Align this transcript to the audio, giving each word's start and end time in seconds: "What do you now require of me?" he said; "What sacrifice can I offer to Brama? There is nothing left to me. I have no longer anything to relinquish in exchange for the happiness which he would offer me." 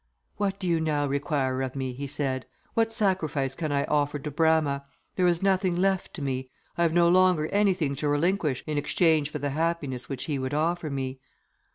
"What 0.37 0.57
do 0.57 0.65
you 0.67 0.81
now 0.81 1.05
require 1.05 1.61
of 1.61 1.75
me?" 1.75 1.93
he 1.93 2.07
said; 2.07 2.47
"What 2.73 2.91
sacrifice 2.91 3.53
can 3.53 3.71
I 3.71 3.83
offer 3.85 4.17
to 4.17 4.31
Brama? 4.31 4.83
There 5.15 5.27
is 5.27 5.43
nothing 5.43 5.75
left 5.75 6.15
to 6.15 6.23
me. 6.23 6.49
I 6.75 6.81
have 6.81 6.91
no 6.91 7.07
longer 7.07 7.45
anything 7.49 7.93
to 7.97 8.07
relinquish 8.09 8.63
in 8.65 8.79
exchange 8.79 9.29
for 9.29 9.37
the 9.37 9.51
happiness 9.51 10.09
which 10.09 10.23
he 10.23 10.39
would 10.39 10.55
offer 10.55 10.89
me." 10.89 11.19